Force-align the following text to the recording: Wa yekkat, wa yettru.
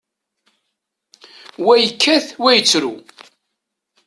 Wa 1.65 1.73
yekkat, 1.77 2.27
wa 2.41 2.49
yettru. 2.55 2.93